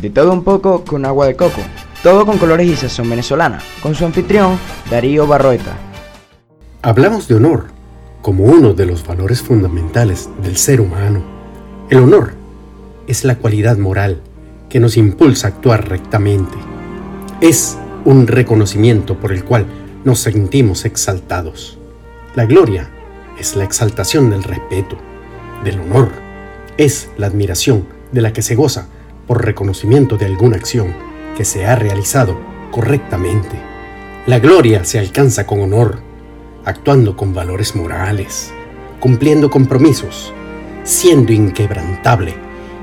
[0.00, 1.60] De todo un poco con agua de coco.
[2.02, 3.58] Todo con colores y sazón venezolana.
[3.82, 4.58] Con su anfitrión,
[4.90, 5.76] Darío Barroeta.
[6.80, 7.66] Hablamos de honor
[8.22, 11.22] como uno de los valores fundamentales del ser humano.
[11.90, 12.32] El honor
[13.06, 14.22] es la cualidad moral
[14.70, 16.56] que nos impulsa a actuar rectamente.
[17.42, 17.76] Es
[18.06, 19.66] un reconocimiento por el cual
[20.04, 21.78] nos sentimos exaltados.
[22.34, 22.88] La gloria
[23.38, 24.96] es la exaltación del respeto,
[25.62, 26.08] del honor.
[26.78, 28.88] Es la admiración de la que se goza
[29.30, 30.92] por reconocimiento de alguna acción
[31.36, 32.36] que se ha realizado
[32.72, 33.60] correctamente.
[34.26, 36.00] La gloria se alcanza con honor,
[36.64, 38.52] actuando con valores morales,
[38.98, 40.32] cumpliendo compromisos,
[40.82, 42.34] siendo inquebrantable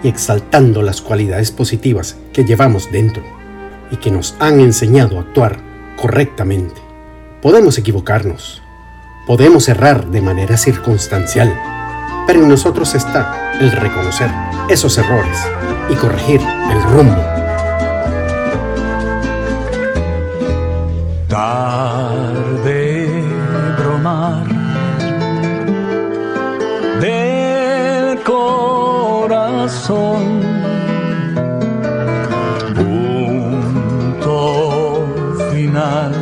[0.02, 3.24] y exaltando las cualidades positivas que llevamos dentro
[3.92, 5.60] y que nos han enseñado a actuar
[5.98, 6.80] correctamente.
[7.42, 8.62] Podemos equivocarnos,
[9.28, 11.54] Podemos errar de manera circunstancial,
[12.26, 14.32] pero en nosotros está el reconocer
[14.70, 15.38] esos errores
[15.90, 16.42] y corregir
[16.72, 17.22] el rumbo.
[21.28, 23.08] Tarde
[23.78, 24.46] bromar
[27.00, 30.22] del corazón.
[32.76, 34.28] Punto
[35.52, 36.17] final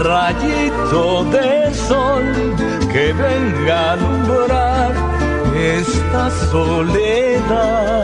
[0.00, 2.22] rayito de sol
[2.90, 4.92] que venga a alumbrar
[5.54, 8.00] esta soledad.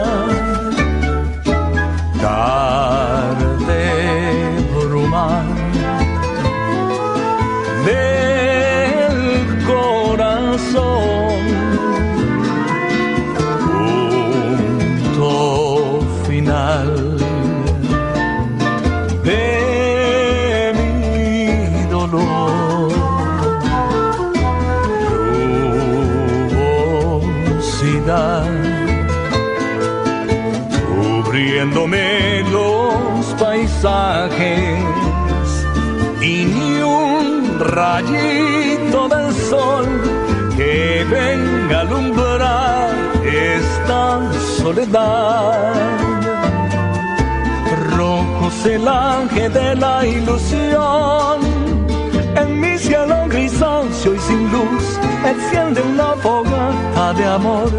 [30.87, 34.69] Cubriéndome los paisajes
[36.21, 39.85] y ni un rayito del sol
[40.55, 42.89] que venga a alumbrar
[43.25, 45.73] esta soledad.
[47.97, 51.39] Rojo es el ángel de la ilusión,
[52.35, 54.66] en mi cielo grisáceo y sin luz,
[55.29, 57.71] enciende una fogata de amor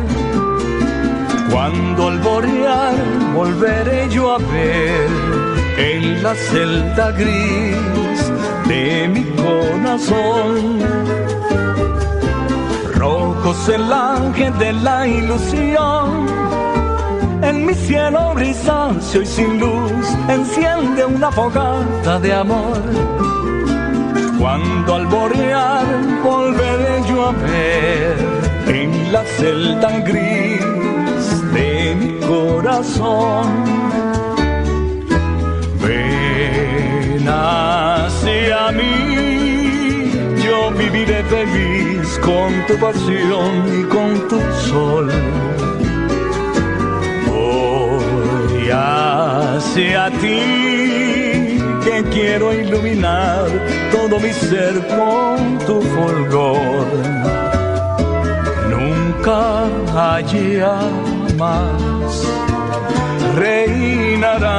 [1.51, 2.95] cuando al borear
[3.35, 5.09] volveré yo a ver
[5.79, 8.33] en la celda gris
[8.67, 10.81] de mi corazón.
[12.95, 16.27] Rojo el ángel de la ilusión.
[17.43, 22.83] En mi cielo grisáceo y sin luz enciende una fogata de amor.
[24.39, 25.87] Cuando al borear
[26.23, 28.17] volveré yo a ver
[28.69, 30.79] en la celda gris
[32.29, 33.65] corazón.
[35.83, 40.11] Ven hacia mí,
[40.45, 45.11] yo viviré feliz con tu pasión y con tu sol.
[47.27, 53.47] Voy hacia ti, que quiero iluminar
[54.09, 56.87] todo mi ser con tu fulgor.
[58.71, 60.79] Nunca haya
[61.37, 62.27] más
[63.37, 64.55] reinará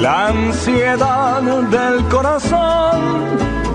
[0.00, 3.00] la ansiedad del corazón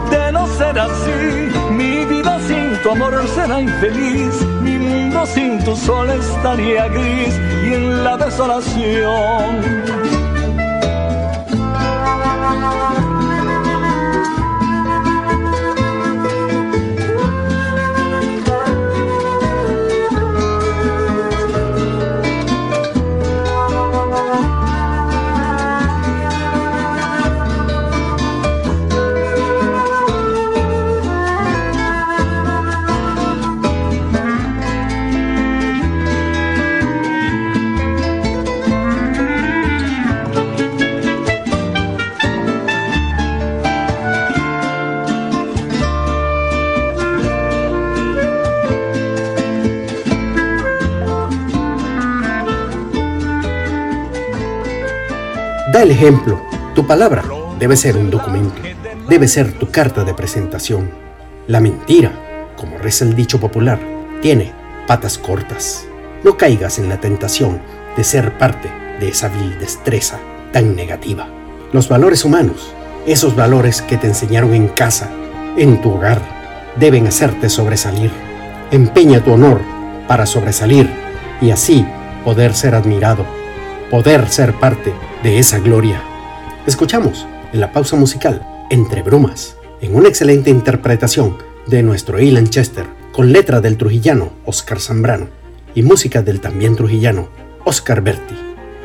[0.09, 1.49] de no ser así.
[1.71, 7.33] Mi vida sin tu amor será infeliz, mi mundo sin tu sol estaría gris
[7.65, 9.96] y en la desolación
[55.73, 56.41] el ejemplo.
[56.73, 57.23] Tu palabra
[57.59, 58.61] debe ser un documento,
[59.07, 60.89] debe ser tu carta de presentación.
[61.47, 62.11] La mentira,
[62.55, 63.79] como reza el dicho popular,
[64.21, 64.53] tiene
[64.87, 65.85] patas cortas.
[66.23, 67.61] No caigas en la tentación
[67.95, 68.69] de ser parte
[68.99, 70.19] de esa vil destreza
[70.51, 71.27] tan negativa.
[71.73, 72.73] Los valores humanos,
[73.05, 75.09] esos valores que te enseñaron en casa,
[75.57, 76.21] en tu hogar,
[76.77, 78.11] deben hacerte sobresalir.
[78.71, 79.61] Empeña tu honor
[80.07, 80.89] para sobresalir
[81.39, 81.85] y así
[82.23, 83.25] poder ser admirado,
[83.91, 84.93] poder ser parte
[85.23, 86.01] de esa gloria.
[86.65, 91.37] Escuchamos en la pausa musical Entre Brumas, en una excelente interpretación
[91.67, 95.27] de nuestro Ilan Chester, con letra del trujillano Oscar Zambrano
[95.73, 97.29] y música del también trujillano
[97.65, 98.35] Oscar Berti.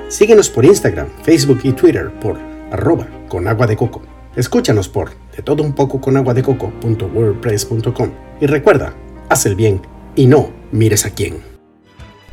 [0.09, 2.39] Síguenos por Instagram, Facebook y Twitter por
[2.71, 4.03] arroba con agua de coco.
[4.37, 8.95] Escúchanos por de todo un poco con agua de coco.wordpress.com y recuerda,
[9.29, 9.83] haz el bien
[10.17, 11.52] y no mires a quién.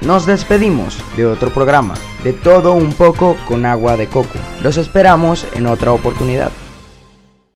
[0.01, 1.93] Nos despedimos de otro programa,
[2.23, 4.39] de todo un poco con agua de coco.
[4.63, 6.51] Los esperamos en otra oportunidad.